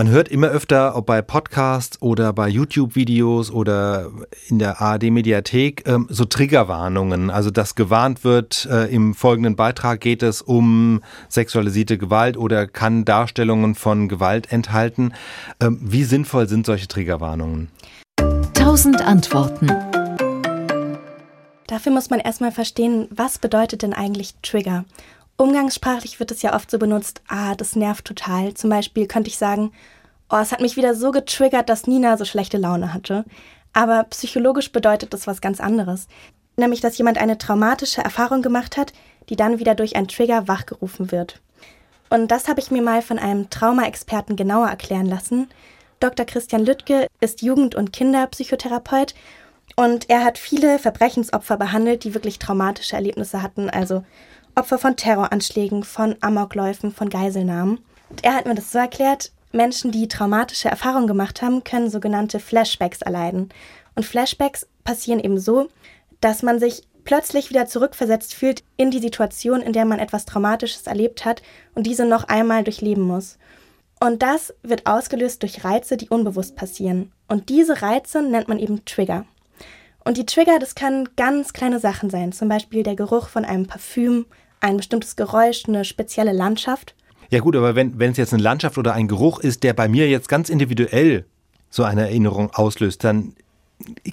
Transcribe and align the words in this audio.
Man 0.00 0.08
hört 0.08 0.28
immer 0.28 0.48
öfter, 0.48 0.96
ob 0.96 1.04
bei 1.04 1.20
Podcasts 1.20 2.00
oder 2.00 2.32
bei 2.32 2.48
YouTube-Videos 2.48 3.50
oder 3.50 4.10
in 4.48 4.58
der 4.58 4.80
ARD-Mediathek, 4.80 5.86
ähm, 5.86 6.06
so 6.08 6.24
Triggerwarnungen. 6.24 7.28
Also, 7.28 7.50
dass 7.50 7.74
gewarnt 7.74 8.24
wird, 8.24 8.66
äh, 8.70 8.86
im 8.86 9.14
folgenden 9.14 9.56
Beitrag 9.56 10.00
geht 10.00 10.22
es 10.22 10.40
um 10.40 11.02
sexualisierte 11.28 11.98
Gewalt 11.98 12.38
oder 12.38 12.66
kann 12.66 13.04
Darstellungen 13.04 13.74
von 13.74 14.08
Gewalt 14.08 14.50
enthalten. 14.50 15.12
Ähm, 15.60 15.78
wie 15.82 16.04
sinnvoll 16.04 16.48
sind 16.48 16.64
solche 16.64 16.88
Triggerwarnungen? 16.88 17.68
Tausend 18.54 19.02
Antworten. 19.02 19.66
Dafür 21.66 21.92
muss 21.92 22.08
man 22.08 22.20
erstmal 22.20 22.52
verstehen, 22.52 23.06
was 23.10 23.38
bedeutet 23.38 23.82
denn 23.82 23.92
eigentlich 23.92 24.32
Trigger? 24.40 24.86
Umgangssprachlich 25.40 26.20
wird 26.20 26.32
es 26.32 26.42
ja 26.42 26.54
oft 26.54 26.70
so 26.70 26.78
benutzt, 26.78 27.22
ah, 27.26 27.54
das 27.54 27.74
nervt 27.74 28.04
total. 28.04 28.52
Zum 28.52 28.68
Beispiel 28.68 29.06
könnte 29.06 29.30
ich 29.30 29.38
sagen, 29.38 29.72
oh, 30.28 30.36
es 30.36 30.52
hat 30.52 30.60
mich 30.60 30.76
wieder 30.76 30.94
so 30.94 31.12
getriggert, 31.12 31.70
dass 31.70 31.86
Nina 31.86 32.18
so 32.18 32.26
schlechte 32.26 32.58
Laune 32.58 32.92
hatte. 32.92 33.24
Aber 33.72 34.04
psychologisch 34.10 34.70
bedeutet 34.70 35.14
das 35.14 35.26
was 35.26 35.40
ganz 35.40 35.58
anderes. 35.58 36.08
Nämlich, 36.58 36.82
dass 36.82 36.98
jemand 36.98 37.16
eine 37.16 37.38
traumatische 37.38 38.02
Erfahrung 38.02 38.42
gemacht 38.42 38.76
hat, 38.76 38.92
die 39.30 39.36
dann 39.36 39.58
wieder 39.58 39.74
durch 39.74 39.96
einen 39.96 40.08
Trigger 40.08 40.46
wachgerufen 40.46 41.10
wird. 41.10 41.40
Und 42.10 42.30
das 42.30 42.46
habe 42.46 42.60
ich 42.60 42.70
mir 42.70 42.82
mal 42.82 43.00
von 43.00 43.18
einem 43.18 43.48
Trauma-Experten 43.48 44.36
genauer 44.36 44.68
erklären 44.68 45.06
lassen. 45.06 45.48
Dr. 46.00 46.26
Christian 46.26 46.66
Lüttke 46.66 47.06
ist 47.20 47.40
Jugend- 47.40 47.74
und 47.74 47.94
Kinderpsychotherapeut 47.94 49.14
und 49.74 50.10
er 50.10 50.22
hat 50.22 50.36
viele 50.36 50.78
Verbrechensopfer 50.78 51.56
behandelt, 51.56 52.04
die 52.04 52.12
wirklich 52.12 52.38
traumatische 52.38 52.96
Erlebnisse 52.96 53.40
hatten, 53.40 53.70
also 53.70 54.04
Opfer 54.60 54.78
von 54.78 54.94
Terroranschlägen, 54.94 55.84
von 55.84 56.16
Amokläufen, 56.20 56.92
von 56.92 57.08
Geiselnahmen. 57.08 57.78
Und 58.10 58.22
er 58.22 58.34
hat 58.34 58.44
mir 58.44 58.54
das 58.54 58.70
so 58.70 58.78
erklärt, 58.78 59.32
Menschen, 59.52 59.90
die 59.90 60.06
traumatische 60.06 60.68
Erfahrungen 60.68 61.06
gemacht 61.06 61.40
haben, 61.40 61.64
können 61.64 61.88
sogenannte 61.88 62.40
Flashbacks 62.40 63.00
erleiden. 63.00 63.48
Und 63.94 64.04
Flashbacks 64.04 64.68
passieren 64.84 65.18
eben 65.18 65.40
so, 65.40 65.68
dass 66.20 66.42
man 66.42 66.60
sich 66.60 66.82
plötzlich 67.04 67.48
wieder 67.48 67.64
zurückversetzt 67.64 68.34
fühlt 68.34 68.62
in 68.76 68.90
die 68.90 68.98
Situation, 68.98 69.62
in 69.62 69.72
der 69.72 69.86
man 69.86 69.98
etwas 69.98 70.26
Traumatisches 70.26 70.86
erlebt 70.86 71.24
hat 71.24 71.40
und 71.74 71.86
diese 71.86 72.04
noch 72.04 72.24
einmal 72.24 72.62
durchleben 72.62 73.04
muss. 73.04 73.38
Und 73.98 74.22
das 74.22 74.52
wird 74.62 74.86
ausgelöst 74.86 75.42
durch 75.42 75.64
Reize, 75.64 75.96
die 75.96 76.10
unbewusst 76.10 76.54
passieren. 76.54 77.12
Und 77.28 77.48
diese 77.48 77.80
Reize 77.80 78.20
nennt 78.20 78.48
man 78.48 78.58
eben 78.58 78.84
Trigger. 78.84 79.24
Und 80.04 80.18
die 80.18 80.26
Trigger, 80.26 80.58
das 80.58 80.74
kann 80.74 81.08
ganz 81.16 81.54
kleine 81.54 81.78
Sachen 81.78 82.10
sein, 82.10 82.32
zum 82.32 82.50
Beispiel 82.50 82.82
der 82.82 82.96
Geruch 82.96 83.28
von 83.28 83.46
einem 83.46 83.66
Parfüm, 83.66 84.26
ein 84.60 84.76
bestimmtes 84.76 85.16
Geräusch, 85.16 85.64
eine 85.66 85.84
spezielle 85.84 86.32
Landschaft. 86.32 86.94
Ja 87.30 87.40
gut, 87.40 87.56
aber 87.56 87.74
wenn, 87.74 87.98
wenn 87.98 88.12
es 88.12 88.16
jetzt 88.16 88.32
eine 88.32 88.42
Landschaft 88.42 88.76
oder 88.78 88.92
ein 88.94 89.08
Geruch 89.08 89.38
ist, 89.38 89.62
der 89.62 89.72
bei 89.72 89.88
mir 89.88 90.08
jetzt 90.08 90.28
ganz 90.28 90.48
individuell 90.48 91.24
so 91.70 91.84
eine 91.84 92.02
Erinnerung 92.02 92.50
auslöst, 92.52 93.04
dann 93.04 93.34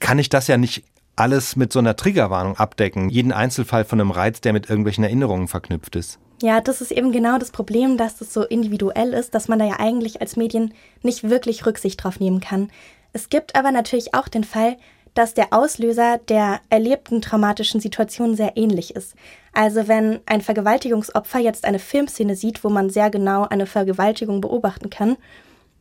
kann 0.00 0.18
ich 0.18 0.28
das 0.28 0.46
ja 0.46 0.56
nicht 0.56 0.84
alles 1.16 1.56
mit 1.56 1.72
so 1.72 1.78
einer 1.78 1.96
Triggerwarnung 1.96 2.58
abdecken. 2.58 3.08
Jeden 3.08 3.32
Einzelfall 3.32 3.84
von 3.84 4.00
einem 4.00 4.10
Reiz, 4.10 4.42
der 4.42 4.52
mit 4.52 4.68
irgendwelchen 4.68 5.02
Erinnerungen 5.02 5.48
verknüpft 5.48 5.96
ist. 5.96 6.18
Ja, 6.42 6.60
das 6.60 6.82
ist 6.82 6.92
eben 6.92 7.12
genau 7.12 7.38
das 7.38 7.50
Problem, 7.50 7.96
dass 7.96 8.18
das 8.18 8.34
so 8.34 8.42
individuell 8.42 9.14
ist, 9.14 9.34
dass 9.34 9.48
man 9.48 9.58
da 9.58 9.64
ja 9.64 9.80
eigentlich 9.80 10.20
als 10.20 10.36
Medien 10.36 10.74
nicht 11.02 11.24
wirklich 11.24 11.64
Rücksicht 11.64 12.04
drauf 12.04 12.20
nehmen 12.20 12.40
kann. 12.40 12.68
Es 13.14 13.30
gibt 13.30 13.56
aber 13.56 13.72
natürlich 13.72 14.12
auch 14.12 14.28
den 14.28 14.44
Fall, 14.44 14.76
dass 15.16 15.32
der 15.32 15.52
Auslöser 15.52 16.18
der 16.28 16.60
erlebten 16.68 17.22
traumatischen 17.22 17.80
Situation 17.80 18.36
sehr 18.36 18.56
ähnlich 18.56 18.94
ist. 18.94 19.14
Also 19.54 19.88
wenn 19.88 20.20
ein 20.26 20.42
Vergewaltigungsopfer 20.42 21.38
jetzt 21.38 21.64
eine 21.64 21.78
Filmszene 21.78 22.36
sieht, 22.36 22.62
wo 22.62 22.68
man 22.68 22.90
sehr 22.90 23.08
genau 23.08 23.44
eine 23.48 23.66
Vergewaltigung 23.66 24.42
beobachten 24.42 24.90
kann, 24.90 25.16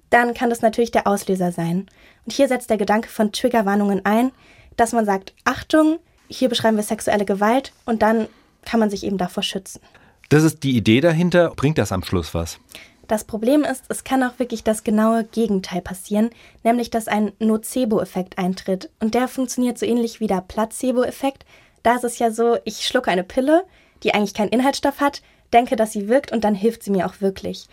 dann 0.09 0.33
kann 0.33 0.49
das 0.49 0.61
natürlich 0.61 0.91
der 0.91 1.05
Auslöser 1.05 1.51
sein. 1.51 1.87
Und 2.25 2.31
hier 2.31 2.47
setzt 2.47 2.69
der 2.69 2.77
Gedanke 2.77 3.09
von 3.09 3.33
Triggerwarnungen 3.33 4.05
ein, 4.05 4.31
dass 4.77 4.93
man 4.93 5.05
sagt, 5.05 5.33
Achtung, 5.43 5.99
hier 6.29 6.47
beschreiben 6.47 6.77
wir 6.77 6.83
sexuelle 6.83 7.25
Gewalt 7.25 7.73
und 7.85 8.01
dann 8.01 8.27
kann 8.63 8.79
man 8.79 8.89
sich 8.89 9.03
eben 9.03 9.17
davor 9.17 9.43
schützen. 9.43 9.81
Das 10.29 10.43
ist 10.43 10.63
die 10.63 10.77
Idee 10.77 11.01
dahinter. 11.01 11.51
Bringt 11.57 11.77
das 11.77 11.91
am 11.91 12.03
Schluss 12.03 12.33
was? 12.33 12.57
Das 13.07 13.23
Problem 13.23 13.63
ist, 13.63 13.85
es 13.89 14.03
kann 14.03 14.23
auch 14.23 14.39
wirklich 14.39 14.63
das 14.63 14.83
genaue 14.83 15.23
Gegenteil 15.23 15.81
passieren, 15.81 16.31
nämlich 16.63 16.89
dass 16.89 17.07
ein 17.07 17.33
Nocebo-Effekt 17.39 18.37
eintritt. 18.37 18.89
Und 18.99 19.13
der 19.13 19.27
funktioniert 19.27 19.77
so 19.77 19.85
ähnlich 19.85 20.19
wie 20.19 20.27
der 20.27 20.41
Placebo-Effekt. 20.41 21.45
Da 21.83 21.95
ist 21.95 22.03
es 22.03 22.19
ja 22.19 22.31
so, 22.31 22.57
ich 22.63 22.87
schlucke 22.87 23.11
eine 23.11 23.23
Pille, 23.23 23.63
die 24.03 24.13
eigentlich 24.13 24.33
keinen 24.33 24.49
Inhaltsstoff 24.49 24.99
hat, 24.99 25.21
denke, 25.53 25.75
dass 25.75 25.91
sie 25.91 26.07
wirkt 26.07 26.31
und 26.31 26.43
dann 26.43 26.55
hilft 26.55 26.83
sie 26.83 26.91
mir 26.91 27.05
auch 27.05 27.21
wirklich. 27.21 27.67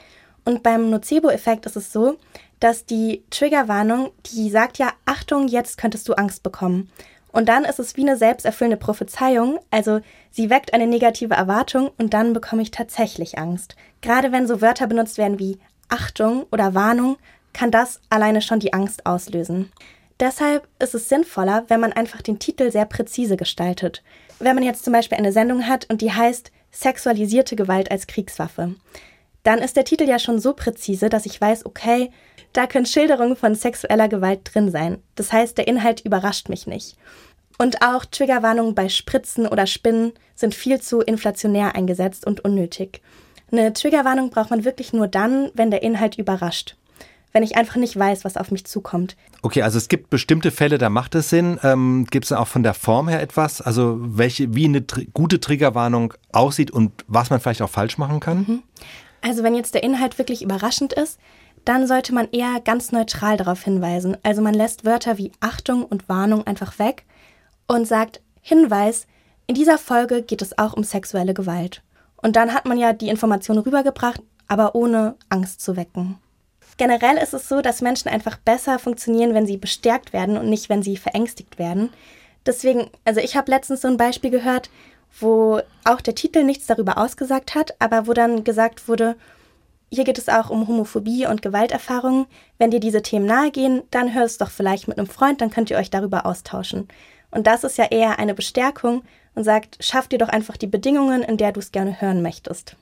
Und 0.45 0.63
beim 0.63 0.91
Nocebo-Effekt 0.91 1.67
ist 1.67 1.77
es 1.77 1.93
so, 1.93 2.17
dass 2.61 2.85
die 2.85 3.25
Triggerwarnung, 3.31 4.11
die 4.27 4.51
sagt 4.51 4.79
ja, 4.79 4.93
Achtung, 5.05 5.49
jetzt 5.49 5.79
könntest 5.79 6.09
du 6.09 6.15
Angst 6.15 6.43
bekommen. 6.43 6.91
Und 7.33 7.49
dann 7.49 7.65
ist 7.65 7.79
es 7.79 7.97
wie 7.97 8.03
eine 8.03 8.17
selbsterfüllende 8.17 8.77
Prophezeiung, 8.77 9.59
also 9.71 10.01
sie 10.31 10.51
weckt 10.51 10.75
eine 10.75 10.87
negative 10.87 11.35
Erwartung 11.35 11.91
und 11.99 12.15
dann 12.15 12.35
bekomme 12.35 12.63
ich 12.63 12.71
tatsächlich 12.71 13.39
Angst. 13.39 13.75
Gerade 14.03 14.33
wenn 14.33 14.47
so 14.47 14.61
Wörter 14.61 14.87
benutzt 14.87 15.19
werden 15.19 15.39
wie 15.39 15.59
Achtung 15.89 16.45
oder 16.53 16.75
Warnung, 16.75 17.17
kann 17.53 17.71
das 17.71 18.01
alleine 18.11 18.43
schon 18.43 18.61
die 18.61 18.73
Angst 18.73 19.07
auslösen. 19.07 19.73
Deshalb 20.21 20.69
ist 20.79 20.95
es 20.95 21.09
sinnvoller, 21.09 21.65
wenn 21.69 21.81
man 21.81 21.93
einfach 21.93 22.23
den 22.23 22.39
Titel 22.39 22.71
sehr 22.71 22.85
präzise 22.85 23.37
gestaltet. 23.37 24.03
Wenn 24.39 24.55
man 24.55 24.65
jetzt 24.65 24.85
zum 24.85 24.93
Beispiel 24.93 25.19
eine 25.19 25.33
Sendung 25.33 25.67
hat 25.67 25.89
und 25.91 26.01
die 26.01 26.13
heißt 26.13 26.53
Sexualisierte 26.71 27.55
Gewalt 27.55 27.91
als 27.91 28.07
Kriegswaffe, 28.07 28.75
dann 29.43 29.59
ist 29.59 29.77
der 29.77 29.85
Titel 29.85 30.05
ja 30.05 30.19
schon 30.19 30.39
so 30.39 30.53
präzise, 30.53 31.09
dass 31.09 31.27
ich 31.27 31.41
weiß, 31.41 31.67
okay, 31.67 32.11
da 32.53 32.67
können 32.67 32.87
Schilderungen 32.87 33.37
von 33.37 33.55
sexueller 33.55 34.09
Gewalt 34.09 34.41
drin 34.53 34.71
sein. 34.71 35.03
Das 35.15 35.33
heißt, 35.33 35.57
der 35.59 35.69
Inhalt 35.69 36.01
überrascht 36.01 36.49
mich 36.49 36.67
nicht. 36.67 36.97
Und 37.59 37.83
auch 37.83 38.05
Triggerwarnungen 38.05 38.75
bei 38.75 38.89
Spritzen 38.89 39.47
oder 39.47 39.67
Spinnen 39.67 40.13
sind 40.35 40.55
viel 40.55 40.81
zu 40.81 41.01
inflationär 41.01 41.75
eingesetzt 41.75 42.27
und 42.27 42.45
unnötig. 42.45 43.03
Eine 43.51 43.73
Triggerwarnung 43.73 44.31
braucht 44.31 44.51
man 44.51 44.65
wirklich 44.65 44.93
nur 44.93 45.09
dann, 45.09 45.51
wenn 45.55 45.71
der 45.71 45.83
Inhalt 45.83 46.19
überrascht. 46.19 46.77
Wenn 47.33 47.43
ich 47.43 47.57
einfach 47.57 47.77
nicht 47.77 47.99
weiß, 47.99 48.25
was 48.25 48.37
auf 48.37 48.51
mich 48.51 48.67
zukommt. 48.67 49.17
Okay, 49.41 49.63
also 49.63 49.79
es 49.79 49.89
gibt 49.89 50.11
bestimmte 50.11 50.51
Fälle, 50.51 50.77
da 50.77 50.91
macht 50.91 51.15
es 51.15 51.31
Sinn. 51.31 51.59
Ähm, 51.63 52.07
gibt 52.11 52.27
es 52.27 52.33
auch 52.33 52.47
von 52.47 52.63
der 52.63 52.75
Form 52.75 53.09
her 53.09 53.23
etwas? 53.23 53.61
Also 53.61 53.97
welche, 54.01 54.55
wie 54.55 54.67
eine 54.67 54.87
tr 54.87 55.03
gute 55.15 55.41
Triggerwarnung 55.41 56.15
aussieht 56.33 56.71
und 56.71 57.05
was 57.07 57.31
man 57.31 57.41
vielleicht 57.41 57.63
auch 57.63 57.71
falsch 57.71 57.97
machen 57.97 58.21
kann? 58.21 58.39
Mhm. 58.39 58.63
Also 59.23 59.43
wenn 59.43 59.55
jetzt 59.55 59.75
der 59.75 59.83
Inhalt 59.83 60.19
wirklich 60.19 60.43
überraschend 60.43 60.93
ist, 60.93 61.19
dann 61.65 61.87
sollte 61.87 62.13
man 62.13 62.29
eher 62.33 62.61
ganz 62.61 62.93
neutral 62.93 63.37
darauf 63.37 63.63
hinweisen. 63.63 64.17
Also 64.23 64.43
man 64.43 64.55
lässt 64.55 64.85
Wörter 64.85 65.17
wie 65.17 65.33
Achtung 65.41 65.85
und 65.85 66.09
Warnung 66.09 66.47
einfach 66.47 66.79
weg 66.79 67.05
und 67.69 67.87
sagt 67.87 68.21
Hinweis, 68.41 69.07
in 69.47 69.55
dieser 69.55 69.79
Folge 69.79 70.23
geht 70.23 70.43
es 70.43 70.59
auch 70.59 70.75
um 70.75 70.85
sexuelle 70.85 71.35
Gewalt. 71.35 71.83
Und 72.17 72.37
dann 72.37 72.53
hat 72.53 72.67
man 72.67 72.79
ja 72.79 72.93
die 72.93 73.09
Information 73.09 73.59
rübergebracht, 73.59 74.21
aber 74.49 74.75
ohne 74.75 75.17
Angst 75.29 75.61
zu 75.61 75.77
wecken. 75.77 76.19
Generell 76.77 77.17
ist 77.17 77.35
es 77.35 77.49
so, 77.49 77.61
dass 77.61 77.83
Menschen 77.83 78.09
einfach 78.09 78.39
besser 78.39 78.79
funktionieren, 78.79 79.35
wenn 79.35 79.47
sie 79.47 79.57
bestärkt 79.57 80.13
werden 80.13 80.37
und 80.37 80.49
nicht, 80.49 80.69
wenn 80.69 80.83
sie 80.83 80.97
verängstigt 80.97 81.59
werden. 81.59 81.91
Deswegen, 82.47 82.91
also 83.05 83.21
ich 83.21 83.37
habe 83.37 83.51
letztens 83.51 83.83
so 83.83 83.89
ein 83.89 83.97
Beispiel 83.97 84.31
gehört, 84.31 84.71
wo 85.21 85.61
auch 85.85 86.01
der 86.01 86.15
Titel 86.15 86.45
nichts 86.45 86.67
darüber 86.67 86.99
ausgesagt 86.99 87.55
hat, 87.55 87.75
aber 87.79 88.07
wo 88.07 88.13
dann 88.13 88.45
gesagt 88.45 88.89
wurde, 88.89 89.17
hier 89.91 90.05
geht 90.05 90.19
es 90.19 90.29
auch 90.29 90.49
um 90.49 90.67
Homophobie 90.69 91.27
und 91.27 91.43
Gewalterfahrungen. 91.43 92.27
Wenn 92.59 92.71
dir 92.71 92.81
diese 92.81 93.03
Themen 93.03 93.27
nahegehen, 93.27 93.83
dann 93.91 94.15
hör 94.15 94.25
es 94.25 94.39
doch 94.39 94.51
vielleicht 94.51 94.89
mit 94.89 94.99
einem 94.99 95.07
Freund, 95.07 95.41
dann 95.43 95.51
könnt 95.51 95.71
ihr 95.71 95.77
euch 95.77 95.91
darüber 95.91 96.25
austauschen. 96.25 96.89
Und 97.31 97.47
das 97.47 97.63
ist 97.63 97.77
ja 97.77 97.85
eher 97.91 98.19
eine 98.19 98.35
Bestärkung 98.35 99.03
und 99.35 99.45
sagt, 99.45 99.79
schaff 99.81 100.09
dir 100.09 100.19
doch 100.19 100.29
einfach 100.29 100.57
die 100.57 100.67
Bedingungen, 100.67 101.23
in 101.23 101.37
der 101.37 101.53
du 101.53 101.61
es 101.61 101.73
gerne 101.73 102.01
hören 102.01 102.23
möchtest. 102.23 102.77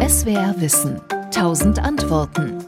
SWR 0.00 0.54
Wissen. 0.58 1.00
Tausend 1.30 1.78
Antworten. 1.82 2.64